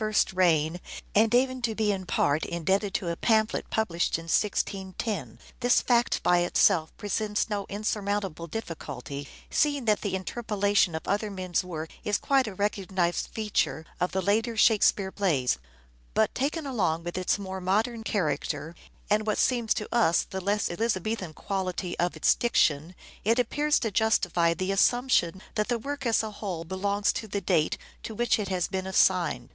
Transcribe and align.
L 0.00 0.04
events 0.06 0.30
in 0.32 0.36
reign 0.38 0.80
and 1.14 1.34
even 1.34 1.60
to 1.60 1.74
be 1.74 1.92
in 1.92 2.06
part 2.06 2.46
indebted 2.46 2.94
to 2.94 3.10
a 3.10 3.16
pamphlet 3.16 3.66
the 3.66 3.68
play, 3.68 3.76
published 3.82 4.16
in 4.18 4.22
1610. 4.22 5.38
This 5.60 5.82
fact 5.82 6.22
by 6.22 6.38
itself 6.38 6.96
presents 6.96 7.50
no 7.50 7.66
insurmountable 7.68 8.46
difficulty, 8.46 9.28
seeing 9.50 9.84
that 9.84 10.00
the 10.00 10.14
interpolation 10.14 10.94
of 10.94 11.06
other 11.06 11.30
men's 11.30 11.62
work 11.62 11.90
is 12.02 12.16
quite 12.16 12.46
a 12.46 12.54
recognized 12.54 13.26
feature 13.26 13.84
of 14.00 14.12
the 14.12 14.22
later 14.22 14.56
Shakespearean 14.56 15.12
plays; 15.12 15.58
but, 16.14 16.34
taken 16.34 16.64
along 16.64 17.04
with 17.04 17.18
its 17.18 17.38
more 17.38 17.60
modern 17.60 18.02
character, 18.02 18.74
and, 19.10 19.26
what 19.26 19.36
seems 19.36 19.74
to 19.74 19.94
us 19.94 20.22
the 20.22 20.40
less 20.40 20.70
Elizabethan 20.70 21.34
quality 21.34 21.94
of 21.98 22.16
its 22.16 22.34
diction, 22.34 22.94
it 23.22 23.38
appears 23.38 23.78
to 23.80 23.90
justify 23.90 24.54
the 24.54 24.72
assumption 24.72 25.42
that 25.56 25.68
the 25.68 25.78
work 25.78 26.06
as 26.06 26.22
a 26.22 26.30
whole 26.30 26.64
belongs 26.64 27.12
to 27.12 27.28
the 27.28 27.42
date 27.42 27.76
to 28.02 28.14
which 28.14 28.38
it 28.38 28.48
has 28.48 28.66
been 28.66 28.86
assigned. 28.86 29.50